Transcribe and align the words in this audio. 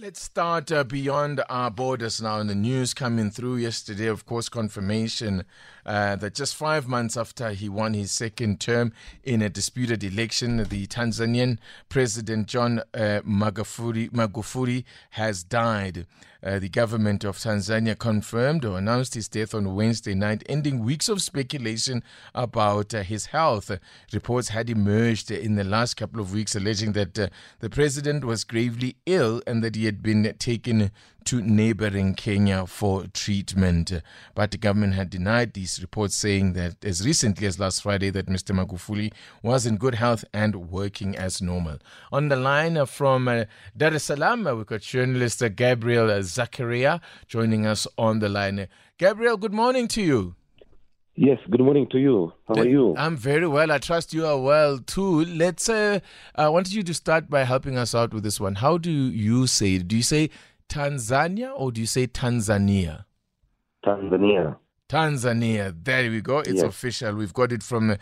Let's 0.00 0.22
start 0.22 0.72
uh, 0.72 0.84
beyond 0.84 1.42
our 1.50 1.70
borders 1.70 2.22
now. 2.22 2.38
In 2.40 2.46
the 2.46 2.54
news 2.54 2.94
coming 2.94 3.30
through 3.30 3.56
yesterday, 3.56 4.06
of 4.06 4.24
course, 4.24 4.48
confirmation 4.48 5.44
uh, 5.84 6.16
that 6.16 6.34
just 6.34 6.56
five 6.56 6.88
months 6.88 7.14
after 7.14 7.50
he 7.50 7.68
won 7.68 7.92
his 7.92 8.10
second 8.10 8.58
term 8.58 8.94
in 9.22 9.42
a 9.42 9.50
disputed 9.50 10.02
election, 10.02 10.56
the 10.56 10.86
Tanzanian 10.86 11.58
President 11.90 12.46
John 12.48 12.78
uh, 12.94 13.20
Magufuli, 13.26 14.84
has 15.10 15.42
died. 15.42 16.06
Uh, 16.44 16.58
the 16.58 16.68
government 16.68 17.22
of 17.22 17.36
Tanzania 17.36 17.96
confirmed 17.96 18.64
or 18.64 18.76
announced 18.76 19.14
his 19.14 19.28
death 19.28 19.54
on 19.54 19.76
Wednesday 19.76 20.14
night, 20.14 20.42
ending 20.48 20.84
weeks 20.84 21.08
of 21.08 21.22
speculation 21.22 22.02
about 22.34 22.92
uh, 22.92 23.02
his 23.04 23.26
health. 23.26 23.70
Reports 24.12 24.48
had 24.48 24.68
emerged 24.68 25.30
in 25.30 25.54
the 25.54 25.62
last 25.62 25.94
couple 25.94 26.20
of 26.20 26.32
weeks 26.32 26.56
alleging 26.56 26.92
that 26.92 27.16
uh, 27.16 27.28
the 27.60 27.70
president 27.70 28.24
was 28.24 28.42
gravely 28.42 28.96
ill 29.06 29.40
and 29.46 29.62
that 29.62 29.76
he 29.76 29.81
had 29.84 30.02
been 30.02 30.34
taken 30.38 30.90
to 31.24 31.40
neighboring 31.40 32.14
Kenya 32.14 32.66
for 32.66 33.04
treatment. 33.12 33.92
But 34.34 34.50
the 34.50 34.58
government 34.58 34.94
had 34.94 35.10
denied 35.10 35.52
these 35.52 35.80
reports, 35.80 36.14
saying 36.14 36.54
that 36.54 36.84
as 36.84 37.06
recently 37.06 37.46
as 37.46 37.58
last 37.58 37.82
Friday 37.82 38.10
that 38.10 38.26
Mr. 38.26 38.54
Magufuli 38.54 39.12
was 39.42 39.66
in 39.66 39.76
good 39.76 39.94
health 39.94 40.24
and 40.32 40.70
working 40.70 41.16
as 41.16 41.40
normal. 41.40 41.78
On 42.10 42.28
the 42.28 42.36
line 42.36 42.84
from 42.86 43.28
uh, 43.28 43.44
Dar 43.76 43.94
es 43.94 44.04
Salaam, 44.04 44.44
we've 44.44 44.66
got 44.66 44.80
journalist 44.80 45.42
Gabriel 45.56 46.08
Zacharia 46.22 47.00
joining 47.26 47.66
us 47.66 47.86
on 47.96 48.18
the 48.18 48.28
line. 48.28 48.68
Gabriel, 48.98 49.36
good 49.36 49.54
morning 49.54 49.88
to 49.88 50.02
you. 50.02 50.34
Yes, 51.14 51.38
good 51.50 51.60
morning 51.60 51.86
to 51.90 51.98
you. 51.98 52.32
How 52.48 52.54
are 52.54 52.66
you? 52.66 52.94
I'm 52.96 53.18
very 53.18 53.46
well. 53.46 53.70
I 53.70 53.76
trust 53.76 54.14
you 54.14 54.24
are 54.24 54.40
well 54.40 54.78
too. 54.78 55.26
Let's. 55.26 55.68
Uh, 55.68 56.00
I 56.34 56.48
wanted 56.48 56.72
you 56.72 56.82
to 56.84 56.94
start 56.94 57.28
by 57.28 57.44
helping 57.44 57.76
us 57.76 57.94
out 57.94 58.14
with 58.14 58.22
this 58.22 58.40
one. 58.40 58.54
How 58.54 58.78
do 58.78 58.90
you 58.90 59.46
say 59.46 59.74
it? 59.74 59.88
Do 59.88 59.96
you 59.96 60.02
say 60.02 60.30
Tanzania 60.70 61.52
or 61.54 61.70
do 61.70 61.82
you 61.82 61.86
say 61.86 62.06
Tanzania? 62.06 63.04
Tanzania. 63.84 64.56
Tanzania. 64.92 65.74
There 65.84 66.10
we 66.10 66.20
go. 66.20 66.40
It's 66.40 66.60
Yes. 66.60 66.62
official. 66.64 67.14
We've 67.14 67.32
got 67.32 67.50
it 67.50 67.62
from 67.62 67.92
uh, 67.92 67.96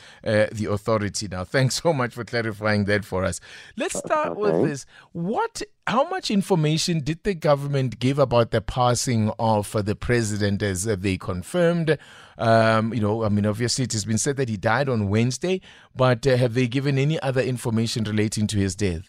the 0.51 0.67
authority 0.71 1.29
now. 1.29 1.45
Thanks 1.45 1.81
so 1.83 1.93
much 1.93 2.15
for 2.15 2.25
clarifying 2.25 2.87
that 2.87 3.05
for 3.05 3.25
us. 3.25 3.41
Let's 3.77 3.97
start 3.97 4.37
with 4.37 4.69
this. 4.69 4.87
What? 5.13 5.63
How 5.87 6.09
much 6.09 6.31
information 6.31 7.01
did 7.01 7.23
the 7.23 7.35
government 7.35 7.99
give 8.01 8.19
about 8.19 8.51
the 8.51 8.61
passing 8.61 9.31
of 9.39 9.73
the 9.85 9.95
president, 9.95 10.63
as 10.63 10.87
uh, 10.87 10.97
they 10.99 11.17
confirmed? 11.17 11.97
Um, 12.39 12.93
you 12.93 13.01
know, 13.01 13.23
I 13.25 13.29
mean, 13.29 13.47
obviously 13.47 13.85
it 13.85 13.93
has 13.93 14.05
been 14.05 14.19
said 14.19 14.37
that 14.39 14.49
he 14.49 14.57
died 14.57 14.89
on 14.89 15.09
Wednesday, 15.09 15.61
but 15.95 16.27
uh, 16.27 16.37
have 16.37 16.55
they 16.55 16.67
given 16.67 16.99
any 16.99 17.21
other 17.21 17.41
information 17.41 18.03
relating 18.05 18.47
to 18.49 18.57
his 18.57 18.75
death? 18.75 19.09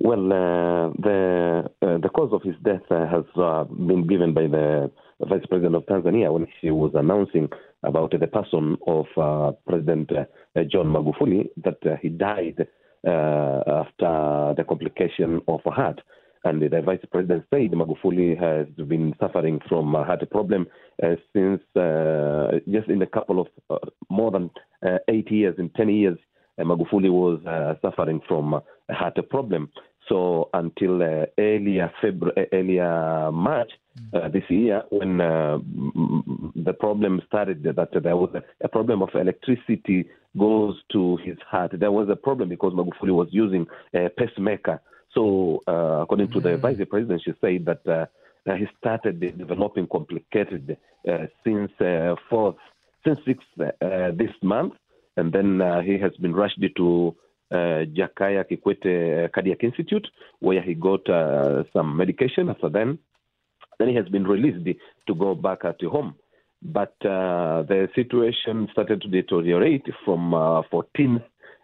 Well, 0.00 0.32
uh, 0.32 0.90
the 0.98 1.64
uh, 1.82 1.98
the 1.98 2.08
cause 2.08 2.32
of 2.32 2.42
his 2.42 2.56
death 2.62 2.82
uh, 2.90 3.06
has 3.06 3.24
uh, 3.36 3.64
been 3.64 4.06
given 4.06 4.34
by 4.34 4.46
the 4.48 4.90
Vice 5.20 5.46
President 5.48 5.74
of 5.74 5.86
Tanzania 5.86 6.32
when 6.32 6.46
she 6.60 6.70
was 6.70 6.92
announcing 6.94 7.48
about 7.82 8.12
the 8.18 8.26
person 8.26 8.76
of 8.86 9.06
uh, 9.16 9.52
President 9.66 10.10
uh, 10.12 10.24
John 10.70 10.86
Magufuli 10.86 11.48
that 11.64 11.78
uh, 11.86 11.96
he 12.00 12.08
died 12.08 12.66
after 13.06 14.54
the 14.56 14.64
complication 14.66 15.40
of 15.48 15.60
a 15.66 15.70
heart. 15.70 16.00
And 16.44 16.60
the 16.60 16.82
Vice 16.82 17.04
President 17.10 17.44
said 17.50 17.70
Magufuli 17.72 18.38
has 18.38 18.66
been 18.86 19.14
suffering 19.18 19.60
from 19.68 19.94
a 19.94 20.04
heart 20.04 20.28
problem 20.30 20.66
uh, 21.02 21.16
since 21.34 21.62
uh, 21.76 22.58
just 22.70 22.88
in 22.88 23.00
a 23.02 23.06
couple 23.06 23.40
of 23.40 23.46
uh, 23.70 23.78
more 24.10 24.30
than 24.30 24.50
eight 25.08 25.30
years, 25.30 25.54
in 25.58 25.70
10 25.70 25.88
years, 25.88 26.18
Magufuli 26.60 27.10
was 27.10 27.40
suffering 27.80 28.20
from 28.28 28.54
a 28.54 28.94
heart 28.94 29.18
problem. 29.30 29.70
So 30.08 30.50
until 30.52 31.02
uh, 31.02 31.26
earlier 31.38 31.90
February, 32.00 32.46
earlier 32.52 33.30
March 33.32 33.70
uh, 34.12 34.28
this 34.28 34.44
year, 34.48 34.82
when 34.90 35.20
uh, 35.20 35.58
mm, 35.58 36.52
the 36.56 36.72
problem 36.74 37.22
started, 37.26 37.62
that 37.62 37.88
there 38.02 38.16
was 38.16 38.34
a, 38.60 38.68
problem 38.68 39.02
of 39.02 39.08
electricity 39.14 40.08
goes 40.38 40.74
to 40.92 41.16
his 41.24 41.38
heart. 41.48 41.72
There 41.78 41.92
was 41.92 42.08
a 42.10 42.16
problem 42.16 42.48
because 42.48 42.72
Magufuli 42.74 43.14
was 43.14 43.28
using 43.30 43.66
a 43.94 44.10
pacemaker. 44.10 44.80
So 45.14 45.60
uh, 45.68 46.02
according 46.02 46.32
to 46.32 46.40
the 46.40 46.56
vice 46.56 46.78
president, 46.90 47.22
she 47.24 47.32
said 47.40 47.64
that 47.66 47.86
uh, 47.86 48.06
uh, 48.50 48.56
he 48.56 48.66
started 48.78 49.20
developing 49.38 49.86
complicated 49.86 50.76
uh, 51.08 51.26
since 51.44 51.70
uh, 51.80 52.14
fourth, 52.28 52.56
since 53.06 53.18
sixth 53.24 53.46
uh, 53.60 54.10
this 54.12 54.32
month, 54.42 54.74
and 55.16 55.32
then 55.32 55.60
uh, 55.60 55.80
he 55.80 55.98
has 55.98 56.12
been 56.20 56.34
rushed 56.34 56.60
to 56.76 57.14
uh, 57.54 57.84
Jakaya 57.96 58.44
Kikwete 58.44 59.32
Cardiac 59.32 59.62
Institute, 59.62 60.06
where 60.40 60.62
he 60.62 60.74
got 60.74 61.08
uh, 61.08 61.64
some 61.72 61.96
medication. 61.96 62.48
After 62.48 62.68
then, 62.68 62.98
then 63.78 63.88
he 63.88 63.94
has 63.94 64.08
been 64.08 64.26
released 64.26 64.64
to 65.06 65.14
go 65.14 65.34
back 65.34 65.64
at 65.64 65.80
home. 65.82 66.14
But 66.62 66.94
uh, 67.04 67.62
the 67.68 67.88
situation 67.94 68.68
started 68.72 69.02
to 69.02 69.08
deteriorate 69.08 69.86
from 70.04 70.32
uh, 70.32 70.62
14th 70.72 71.22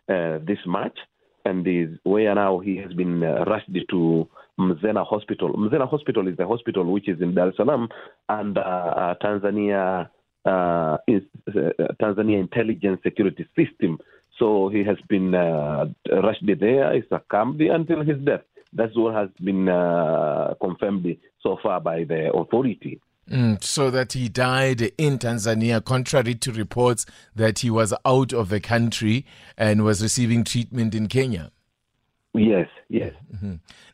uh, 0.09 0.39
this 0.47 0.59
March, 0.67 0.99
and 1.45 1.67
is 1.67 1.99
where 2.03 2.35
now 2.35 2.59
he 2.59 2.77
has 2.77 2.93
been 2.93 3.23
uh, 3.23 3.45
rushed 3.47 3.71
to 3.91 4.29
Mzena 4.59 5.07
Hospital. 5.07 5.53
Mzena 5.55 5.89
Hospital 5.89 6.29
is 6.29 6.37
the 6.37 6.47
hospital 6.47 6.85
which 6.85 7.09
is 7.09 7.21
in 7.21 7.35
Dar 7.35 7.49
es 7.49 7.57
Salaam, 7.57 7.89
and 8.29 8.59
uh, 8.59 8.61
uh, 8.61 9.15
Tanzania 9.23 10.11
uh, 10.45 10.97
is 11.09 11.23
uh, 11.49 11.71
Tanzania 12.01 12.39
Intelligence 12.39 13.01
Security 13.03 13.47
System. 13.57 13.99
So 14.41 14.71
he 14.71 14.83
has 14.85 14.97
been 15.09 15.35
uh, 15.35 15.85
rushed 16.11 16.45
there, 16.59 16.95
he 16.95 17.03
succumbed 17.09 17.61
until 17.61 18.03
his 18.03 18.17
death. 18.25 18.41
That's 18.73 18.97
what 18.97 19.15
has 19.15 19.29
been 19.43 19.69
uh, 19.69 20.55
confirmed 20.61 21.17
so 21.43 21.59
far 21.63 21.81
by 21.81 22.05
the 22.05 22.33
authority. 22.33 23.01
Mm, 23.31 23.63
so 23.63 23.91
that 23.91 24.15
he 24.15 24.29
died 24.29 24.81
in 24.97 25.19
Tanzania, 25.19 25.85
contrary 25.85 26.35
to 26.37 26.53
reports 26.53 27.05
that 27.37 27.61
he 27.61 27.71
was 27.71 27.93
out 28.05 28.33
of 28.33 28.49
the 28.49 28.61
country 28.61 29.27
and 29.57 29.85
was 29.85 30.03
receiving 30.03 30.43
treatment 30.43 30.95
in 30.95 31.07
Kenya. 31.07 31.53
Yes, 32.33 32.69
yes. 32.89 33.13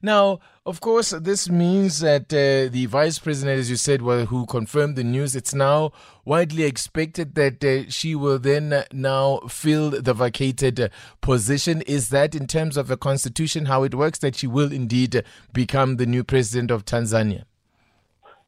Now, 0.02 0.40
of 0.66 0.80
course, 0.80 1.10
this 1.10 1.48
means 1.48 2.00
that 2.00 2.32
uh, 2.32 2.70
the 2.70 2.84
vice 2.86 3.18
president, 3.18 3.58
as 3.58 3.70
you 3.70 3.76
said, 3.76 4.02
well, 4.02 4.26
who 4.26 4.44
confirmed 4.44 4.96
the 4.96 5.04
news, 5.04 5.34
it's 5.34 5.54
now 5.54 5.92
widely 6.26 6.64
expected 6.64 7.34
that 7.34 7.64
uh, 7.64 7.88
she 7.88 8.14
will 8.14 8.38
then 8.38 8.84
now 8.92 9.38
fill 9.48 9.90
the 9.90 10.12
vacated 10.12 10.78
uh, 10.78 10.88
position. 11.22 11.80
Is 11.82 12.10
that, 12.10 12.34
in 12.34 12.46
terms 12.46 12.76
of 12.76 12.88
the 12.88 12.98
constitution, 12.98 13.66
how 13.66 13.84
it 13.84 13.94
works, 13.94 14.18
that 14.18 14.36
she 14.36 14.46
will 14.46 14.70
indeed 14.70 15.24
become 15.54 15.96
the 15.96 16.06
new 16.06 16.22
president 16.22 16.70
of 16.70 16.84
Tanzania? 16.84 17.44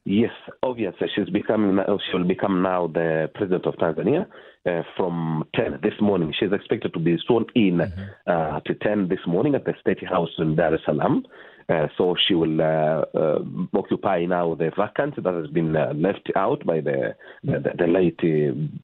Yes, 0.05 0.31
obviously 0.63 1.07
she's 1.15 1.29
becoming 1.29 1.77
she 2.09 2.17
will 2.17 2.27
become 2.27 2.61
now 2.61 2.87
the 2.87 3.29
president 3.35 3.65
of 3.65 3.75
Tanzania 3.75 4.25
uh, 4.69 4.83
from 4.95 5.43
10 5.55 5.79
this 5.81 5.93
morning. 6.01 6.33
She's 6.39 6.51
expected 6.51 6.93
to 6.93 6.99
be 6.99 7.17
sworn 7.25 7.45
in 7.55 7.81
uh, 7.81 7.91
at 8.27 8.81
10 8.81 9.07
this 9.09 9.19
morning 9.27 9.55
at 9.55 9.65
the 9.65 9.73
State 9.81 10.05
House 10.07 10.29
in 10.37 10.55
Dar 10.55 10.73
es 10.73 10.81
Salaam. 10.85 11.25
Uh, 11.69 11.87
so 11.97 12.15
she 12.27 12.33
will 12.33 12.59
uh, 12.61 13.05
uh, 13.13 13.39
occupy 13.75 14.25
now 14.25 14.55
the 14.55 14.71
vacant 14.75 15.23
that 15.23 15.33
has 15.35 15.47
been 15.51 15.75
uh, 15.75 15.93
left 15.95 16.27
out 16.35 16.65
by 16.65 16.81
the 16.81 17.15
the, 17.43 17.59
the 17.77 17.85
late 17.85 18.19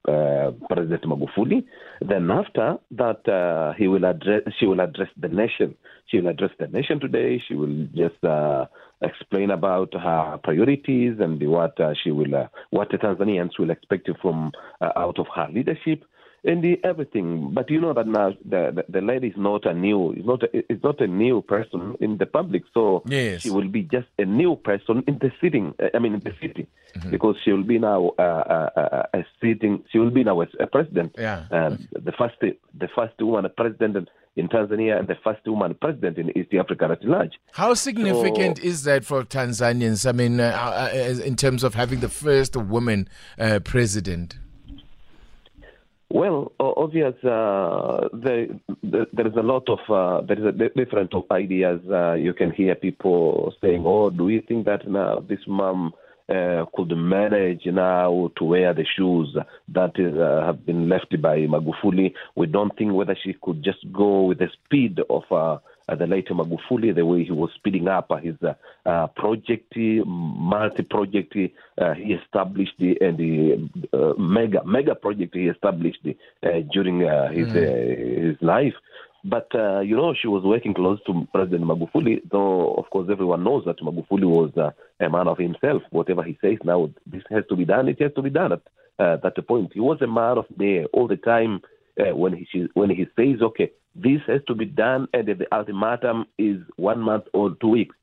uh, 0.08 0.52
President 0.72 1.02
Magufuli. 1.02 1.64
Then 2.00 2.30
after 2.30 2.76
that, 2.92 3.28
uh, 3.28 3.74
he 3.76 3.88
will 3.88 4.04
address. 4.04 4.42
She 4.60 4.66
will 4.66 4.80
address 4.80 5.08
the 5.20 5.28
nation. 5.28 5.74
She 6.06 6.18
will 6.18 6.28
address 6.28 6.52
the 6.60 6.68
nation 6.68 7.00
today. 7.00 7.42
She 7.48 7.56
will 7.56 7.88
just 7.92 8.22
uh, 8.22 8.66
explain 9.02 9.50
about 9.50 9.92
her 9.92 10.38
priorities 10.42 11.16
and 11.20 11.42
what 11.48 11.78
uh, 11.80 11.92
she 12.02 12.10
will, 12.10 12.34
uh, 12.34 12.46
what 12.70 12.90
the 12.90 12.96
Tanzanians 12.98 13.58
will 13.58 13.70
expect 13.70 14.08
from 14.22 14.52
uh, 14.80 14.90
out 14.96 15.18
of 15.18 15.26
her 15.34 15.48
leadership 15.52 15.75
and 16.44 16.62
the, 16.62 16.78
everything. 16.84 17.50
But 17.52 17.70
you 17.70 17.80
know 17.80 17.92
that 17.92 18.06
now 18.06 18.30
the, 18.44 18.72
the 18.76 18.84
the 18.88 19.00
lady 19.00 19.28
is 19.28 19.34
not 19.36 19.66
a 19.66 19.74
new, 19.74 20.12
is 20.12 20.24
not 20.24 20.42
a, 20.44 20.72
is 20.72 20.82
not 20.82 21.00
a 21.00 21.06
new 21.06 21.42
person 21.42 21.96
in 22.00 22.18
the 22.18 22.26
public. 22.26 22.62
So 22.72 23.02
Yes. 23.06 23.42
she 23.42 23.50
will 23.50 23.68
be 23.68 23.82
just 23.82 24.06
a 24.18 24.24
new 24.24 24.56
person 24.56 25.02
in 25.06 25.18
the 25.18 25.32
sitting. 25.40 25.74
uh, 25.82 25.88
I 25.94 25.98
mean, 25.98 26.14
in 26.14 26.20
the 26.20 26.34
city, 26.40 26.68
because 27.10 27.36
she 27.44 27.52
will 27.52 27.64
be 27.64 27.78
now 27.78 28.12
uh, 28.18 28.22
uh, 28.22 28.80
uh, 28.80 29.02
a 29.14 29.24
sitting. 29.40 29.82
She 29.90 29.98
will 29.98 30.10
be 30.10 30.24
now 30.24 30.40
a, 30.42 30.46
a 30.60 30.66
president. 30.66 31.16
Yeah. 31.18 31.46
Um, 31.50 31.88
the 31.92 32.12
first, 32.12 32.36
the 32.40 32.88
first 32.94 33.20
woman 33.20 33.50
president 33.56 34.08
in 34.36 34.48
Tanzania 34.48 34.98
and 34.98 35.08
the 35.08 35.16
first 35.24 35.40
woman 35.46 35.74
president 35.80 36.18
in 36.18 36.36
East 36.38 36.52
Africa 36.54 36.88
at 36.92 37.02
large. 37.04 37.32
How 37.52 37.74
significant 37.74 38.58
is 38.58 38.84
that 38.84 39.04
for 39.04 39.24
Tanzanians? 39.24 40.06
I 40.06 40.12
mean, 40.12 40.38
uh, 40.40 40.90
uh, 40.92 41.22
in 41.24 41.36
terms 41.36 41.64
of 41.64 41.74
having 41.74 42.00
the 42.00 42.08
first 42.10 42.54
woman 42.54 43.08
uh, 43.38 43.60
president. 43.60 44.36
Well, 46.08 46.52
obvious. 46.60 47.14
Uh, 47.24 48.08
there, 48.12 48.46
there 48.82 49.26
is 49.26 49.34
a 49.36 49.42
lot 49.42 49.68
of 49.68 49.78
uh, 49.90 50.24
there 50.26 50.38
is 50.38 50.44
a 50.44 50.52
different 50.52 51.12
of 51.14 51.24
ideas. 51.32 51.80
Uh, 51.90 52.12
you 52.14 52.32
can 52.32 52.52
hear 52.52 52.76
people 52.76 53.52
saying, 53.60 53.82
"Oh, 53.84 54.10
do 54.10 54.28
you 54.28 54.40
think 54.40 54.66
that 54.66 54.88
now 54.88 55.18
this 55.28 55.40
mom 55.48 55.92
uh, 56.28 56.64
could 56.74 56.96
manage 56.96 57.66
now 57.66 58.30
to 58.36 58.44
wear 58.44 58.72
the 58.72 58.84
shoes 58.96 59.36
that 59.68 59.92
is, 59.98 60.16
uh, 60.16 60.46
have 60.46 60.64
been 60.64 60.88
left 60.88 61.20
by 61.20 61.38
Magufuli?" 61.38 62.14
We 62.36 62.46
don't 62.46 62.76
think 62.78 62.92
whether 62.92 63.16
she 63.24 63.34
could 63.42 63.64
just 63.64 63.84
go 63.92 64.26
with 64.26 64.38
the 64.38 64.48
speed 64.64 65.00
of 65.10 65.24
uh, 65.32 65.58
the 65.94 66.06
late 66.06 66.28
Magufuli, 66.28 66.94
the 66.94 67.04
way 67.04 67.24
he 67.24 67.30
was 67.30 67.50
speeding 67.54 67.86
up 67.86 68.10
his 68.20 68.34
uh, 68.42 68.54
uh, 68.88 69.06
project, 69.08 69.72
multi-project 69.76 71.36
uh, 71.78 71.94
he 71.94 72.14
established 72.14 72.74
and 72.78 73.18
the 73.18 73.70
uh, 73.92 74.12
mega 74.18 74.64
mega 74.64 74.94
project 74.94 75.34
he 75.34 75.46
established 75.46 76.04
uh, 76.06 76.48
during 76.72 77.04
uh, 77.04 77.28
his 77.30 77.46
mm. 77.48 78.26
his 78.26 78.36
life. 78.42 78.74
But 79.24 79.48
you 79.54 79.96
know, 79.96 80.14
she 80.14 80.28
was 80.28 80.44
working 80.44 80.72
close 80.74 81.00
to 81.06 81.26
President 81.32 81.64
Magufuli, 81.64 82.20
though 82.30 82.74
of 82.74 82.88
course 82.90 83.08
everyone 83.10 83.42
knows 83.44 83.64
that 83.64 83.78
Magufuli 83.80 84.24
was 84.24 84.52
a 84.56 85.08
man 85.08 85.26
of 85.28 85.38
himself. 85.38 85.82
Whatever 85.90 86.22
he 86.22 86.38
says 86.40 86.58
now, 86.64 86.90
this 87.06 87.22
has 87.30 87.44
to 87.48 87.56
be 87.56 87.64
done. 87.64 87.88
It 87.88 88.00
has 88.00 88.12
to 88.14 88.22
be 88.22 88.30
done 88.30 88.52
at 88.52 88.62
that 88.98 89.48
point. 89.48 89.72
He 89.72 89.80
was 89.80 90.00
a 90.00 90.06
man 90.06 90.38
of 90.38 90.46
there 90.56 90.84
all 90.86 91.08
the 91.08 91.16
time. 91.16 91.60
when 91.96 92.34
he 92.34 92.68
when 92.74 92.90
he 92.90 93.06
says, 93.16 93.42
okay, 93.42 93.72
this 94.00 94.20
has 94.26 94.40
to 94.48 94.54
be 94.54 94.64
done, 94.64 95.08
and 95.12 95.28
if 95.28 95.38
the 95.38 95.52
ultimatum 95.54 96.26
is 96.38 96.58
one 96.76 97.00
month 97.00 97.24
or 97.32 97.54
two 97.60 97.68
weeks. 97.68 97.96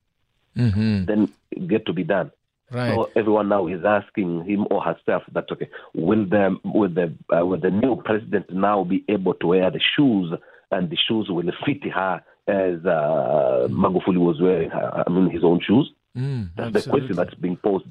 Mm-hmm. 0.58 1.06
Then 1.06 1.34
get 1.68 1.86
to 1.88 1.94
be 1.94 2.04
done. 2.04 2.32
Right. 2.72 2.94
So 2.94 3.10
everyone 3.16 3.50
now 3.50 3.68
is 3.68 3.84
asking 3.86 4.46
him 4.46 4.68
or 4.72 4.82
herself 4.82 5.24
that 5.34 5.52
okay, 5.52 5.70
will 5.94 6.26
the 6.26 6.58
will 6.64 6.90
the 6.90 7.14
uh, 7.36 7.46
will 7.46 7.60
the 7.60 7.70
new 7.70 8.02
president 8.04 8.52
now 8.52 8.84
be 8.84 9.04
able 9.08 9.36
to 9.36 9.48
wear 9.48 9.70
the 9.70 9.80
shoes, 9.96 10.34
and 10.72 10.90
the 10.90 10.98
shoes 11.08 11.28
will 11.30 11.52
fit 11.66 11.84
her 11.92 12.24
as 12.48 12.86
uh, 12.86 13.68
Magufuli 13.70 14.18
was 14.18 14.42
wearing 14.42 14.70
her, 14.70 15.04
I 15.06 15.10
mean 15.10 15.30
his 15.30 15.44
own 15.44 15.60
shoes? 15.62 15.92
Mm, 16.18 16.50
that's 16.56 16.76
absolutely. 16.76 16.82
the 16.82 16.90
question 16.90 17.16
that's 17.16 17.34
being 17.36 17.58
posed 17.58 17.86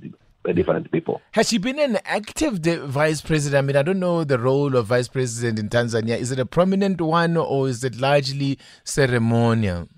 different 0.54 0.90
people. 0.90 1.20
Has 1.32 1.48
she 1.48 1.58
been 1.58 1.78
an 1.78 1.98
active 2.04 2.58
vice 2.58 3.20
president? 3.20 3.62
I 3.62 3.66
mean, 3.66 3.76
I 3.76 3.82
don't 3.82 4.00
know 4.00 4.24
the 4.24 4.38
role 4.38 4.76
of 4.76 4.86
vice 4.86 5.08
president 5.08 5.58
in 5.58 5.68
Tanzania. 5.68 6.18
Is 6.18 6.32
it 6.32 6.38
a 6.38 6.46
prominent 6.46 7.00
one 7.00 7.36
or 7.36 7.68
is 7.68 7.84
it 7.84 8.00
largely 8.00 8.58
ceremonial? 8.84 9.88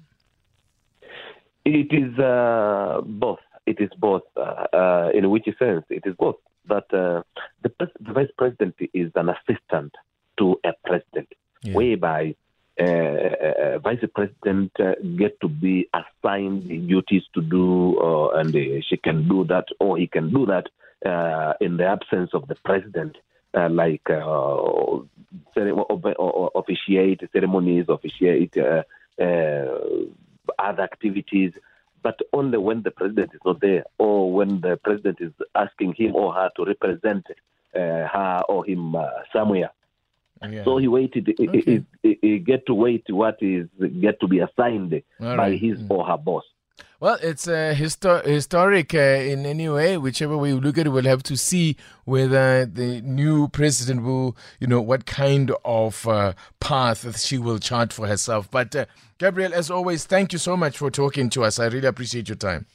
It 1.65 1.93
is 1.93 2.19
uh, 2.19 3.01
both. 3.05 3.39
It 3.67 3.81
is 3.81 3.91
both. 3.99 4.23
Uh, 4.37 4.67
uh, 4.73 5.11
in 5.15 5.31
which 5.31 5.47
sense? 5.59 5.85
It 5.89 6.03
is 6.05 6.15
both. 6.19 6.37
But 6.67 6.93
uh, 6.93 7.23
the, 7.63 7.73
the, 8.01 8.13
vice 8.13 8.29
president 8.37 8.75
is 8.93 9.11
an 9.15 9.31
assistant 9.31 9.95
to 10.39 10.57
a 10.65 10.73
president, 10.85 11.29
yeah. 11.63 11.75
whereby 11.75 12.35
uh, 12.81 12.85
uh, 12.85 13.79
vice 13.79 14.05
president 14.15 14.73
uh, 14.81 14.95
get 15.17 15.41
to 15.41 15.49
be 15.49 15.89
assigned 15.95 16.67
duties 16.89 17.23
to 17.33 17.41
do, 17.41 17.99
and 18.35 18.53
she 18.85 18.97
can 18.97 19.29
do 19.29 19.45
that, 19.45 19.67
or 19.79 19.97
he 19.97 20.07
can 20.09 20.33
do 20.33 20.47
that 20.47 20.67
in 21.61 21.77
the 21.77 21.87
absence 21.87 22.31
of 22.35 22.49
the 22.49 22.57
president, 22.65 23.17
like 23.55 24.09
officiate 26.57 27.21
ceremonies, 27.33 27.87
officiate 27.89 28.57
other 30.59 30.83
activities 30.83 31.53
but 32.05 32.21
only 32.35 32.59
when 32.59 32.83
the 32.83 32.91
president 32.91 33.33
is 33.35 33.41
not 33.47 33.61
there 33.61 33.83
or 33.99 34.31
when 34.31 34.61
the 34.61 34.79
president 34.85 35.19
is 35.21 35.33
asking 35.55 35.95
him 35.95 36.15
or 36.15 36.35
her 36.35 36.51
to 36.55 36.65
represent 36.65 37.27
uh, 37.75 38.07
her 38.07 38.43
or 38.49 38.65
him 38.65 38.95
uh, 38.95 39.09
somewhere. 39.33 39.71
Yeah. 40.53 40.65
So 40.65 40.79
he 40.79 40.89
waited. 40.89 41.29
Okay. 41.29 41.61
He, 41.61 41.85
he, 42.03 42.19
he, 42.21 42.39
get 42.39 42.67
to 42.67 42.75
wait 42.75 43.05
what 43.09 43.37
is 43.41 43.69
get 44.01 44.21
to 44.21 44.29
be 44.29 44.41
assigned 44.41 44.93
All 45.21 45.37
by 45.37 45.51
right. 45.51 45.61
his 45.61 45.79
mm. 45.79 45.91
or 45.91 46.07
her 46.07 46.19
boss. 46.19 46.45
Well, 47.01 47.19
it's 47.23 47.47
uh, 47.47 47.75
histor- 47.77 48.25
historic 48.25 48.95
uh, 48.95 48.99
in 48.99 49.45
any 49.45 49.69
way. 49.69 49.99
Whichever 49.99 50.39
way 50.39 50.49
you 50.49 50.61
look 50.61 50.79
at 50.79 50.87
it, 50.87 50.91
we'll 50.91 51.05
have 51.05 51.23
to 51.25 51.37
see 51.37 51.77
whether 52.05 52.65
the 52.65 53.01
new 53.03 53.49
president 53.49 54.03
will, 54.03 54.37
you 54.59 54.67
know, 54.67 54.81
what 54.81 55.05
kind 55.05 55.53
of 55.65 56.09
uh, 56.09 56.33
path 56.61 57.19
she 57.21 57.37
will 57.37 57.59
chart 57.59 57.93
for 57.93 58.07
herself. 58.07 58.51
But 58.51 58.75
uh, 58.75 58.87
Gabriel, 59.19 59.53
as 59.53 59.71
always, 59.71 60.07
thank 60.07 60.33
you 60.33 60.39
so 60.39 60.57
much 60.57 60.79
for 60.79 60.91
talking 60.91 61.29
to 61.31 61.45
us. 61.45 61.59
I 61.59 61.67
really 61.67 61.89
appreciate 61.89 62.29
your 62.29 62.37
time. 62.37 62.67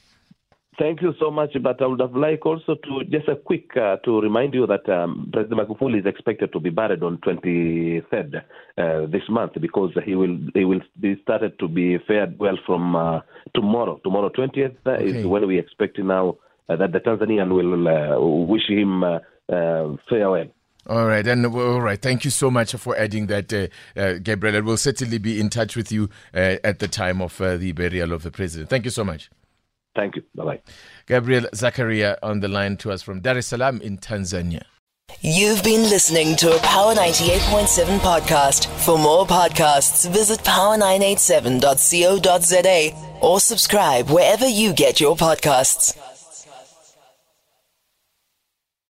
Thank 0.80 1.02
you 1.02 1.12
so 1.20 1.30
much. 1.30 1.50
But 1.62 1.82
I 1.82 1.86
would 1.86 2.00
have 2.00 2.16
liked 2.16 2.46
also 2.46 2.74
to 2.74 3.04
just 3.10 3.28
a 3.28 3.36
quick 3.36 3.76
uh, 3.76 3.96
to 3.98 4.20
remind 4.22 4.54
you 4.54 4.66
that 4.66 4.88
um, 4.88 5.28
President 5.30 5.60
Magufuli 5.60 6.00
is 6.00 6.06
expected 6.06 6.54
to 6.54 6.58
be 6.58 6.70
buried 6.70 7.02
on 7.02 7.18
23rd 7.18 8.36
uh, 8.78 9.06
this 9.12 9.22
month 9.28 9.52
because 9.60 9.90
he 10.06 10.14
will 10.14 10.38
he 10.54 10.64
will 10.64 10.80
be 10.98 11.20
started 11.22 11.58
to 11.58 11.68
be 11.68 11.98
fared 12.08 12.38
well 12.38 12.56
from 12.64 12.96
uh, 12.96 13.20
tomorrow. 13.54 14.00
Tomorrow 14.02 14.30
20th 14.30 14.76
okay. 14.86 15.04
is 15.04 15.26
when 15.26 15.46
we 15.46 15.58
expect 15.58 15.98
now 15.98 16.38
uh, 16.70 16.76
that 16.76 16.92
the 16.92 17.00
Tanzanian 17.00 17.50
will 17.50 17.86
uh, 17.86 18.46
wish 18.46 18.66
him 18.66 19.04
uh, 19.04 19.18
farewell. 20.08 20.46
All 20.86 21.04
right, 21.04 21.26
and 21.26 21.44
all 21.44 21.82
right. 21.82 22.00
Thank 22.00 22.24
you 22.24 22.30
so 22.30 22.50
much 22.50 22.72
for 22.72 22.96
adding 22.96 23.26
that, 23.26 23.52
uh, 23.52 23.68
uh, 24.00 24.14
Gabriel. 24.14 24.62
We'll 24.62 24.78
certainly 24.78 25.18
be 25.18 25.38
in 25.38 25.50
touch 25.50 25.76
with 25.76 25.92
you 25.92 26.08
uh, 26.32 26.56
at 26.64 26.78
the 26.78 26.88
time 26.88 27.20
of 27.20 27.38
uh, 27.38 27.58
the 27.58 27.72
burial 27.72 28.14
of 28.14 28.22
the 28.22 28.30
president. 28.30 28.70
Thank 28.70 28.86
you 28.86 28.90
so 28.90 29.04
much. 29.04 29.30
Thank 30.00 30.16
you. 30.16 30.22
Bye 30.34 30.44
bye. 30.44 30.60
Gabriel 31.06 31.46
Zacharia 31.52 32.16
on 32.22 32.40
the 32.40 32.48
line 32.48 32.78
to 32.78 32.90
us 32.90 33.02
from 33.02 33.20
Dar 33.20 33.36
es 33.36 33.48
Salaam 33.48 33.82
in 33.82 33.98
Tanzania. 33.98 34.62
You've 35.20 35.62
been 35.62 35.82
listening 35.90 36.36
to 36.36 36.56
a 36.56 36.58
Power 36.60 36.94
98.7 36.94 37.98
podcast. 37.98 38.66
For 38.84 38.96
more 38.96 39.26
podcasts, 39.26 40.08
visit 40.10 40.40
power987.co.za 40.40 43.18
or 43.20 43.40
subscribe 43.40 44.08
wherever 44.08 44.48
you 44.48 44.72
get 44.72 45.00
your 45.00 45.16
podcasts. 45.16 45.94